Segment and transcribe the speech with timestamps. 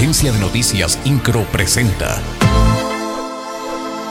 [0.00, 2.22] Agencia de Noticias Incro presenta.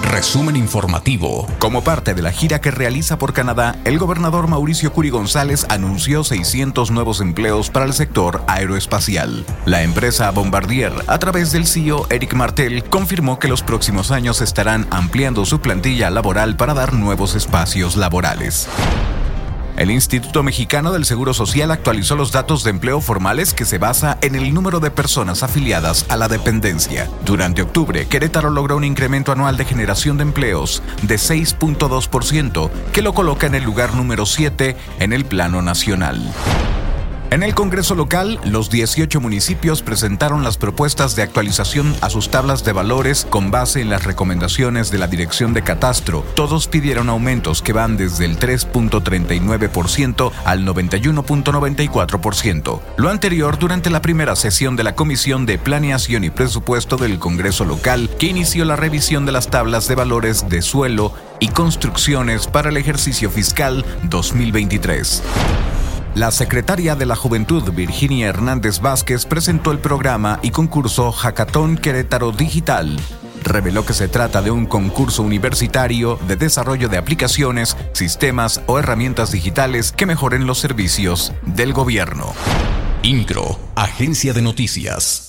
[0.04, 1.48] Resumen informativo.
[1.58, 6.24] Como parte de la gira que realiza por Canadá, el gobernador Mauricio Curi González anunció
[6.24, 9.44] 600 nuevos empleos para el sector aeroespacial.
[9.66, 14.86] La empresa Bombardier, a través del CEO Eric Martel, confirmó que los próximos años estarán
[14.92, 18.70] ampliando su plantilla laboral para dar nuevos espacios laborales.
[19.80, 24.18] El Instituto Mexicano del Seguro Social actualizó los datos de empleo formales que se basa
[24.22, 27.10] en el número de personas afiliadas a la dependencia.
[27.24, 33.14] Durante octubre, Querétaro logró un incremento anual de generación de empleos de 6.2%, que lo
[33.14, 36.30] coloca en el lugar número 7 en el plano nacional.
[37.32, 42.64] En el Congreso local, los 18 municipios presentaron las propuestas de actualización a sus tablas
[42.64, 46.26] de valores con base en las recomendaciones de la Dirección de Catastro.
[46.34, 52.82] Todos pidieron aumentos que van desde el 3.39% al 91.94%.
[52.98, 57.64] Lo anterior durante la primera sesión de la Comisión de Planeación y Presupuesto del Congreso
[57.64, 62.70] local, que inició la revisión de las tablas de valores de suelo y construcciones para
[62.70, 65.22] el ejercicio fiscal 2023.
[66.16, 72.32] La secretaria de la Juventud, Virginia Hernández Vázquez, presentó el programa y concurso Hackathon Querétaro
[72.32, 73.00] Digital.
[73.44, 79.32] Reveló que se trata de un concurso universitario de desarrollo de aplicaciones, sistemas o herramientas
[79.32, 82.34] digitales que mejoren los servicios del gobierno.
[83.04, 85.29] INCRO, Agencia de Noticias.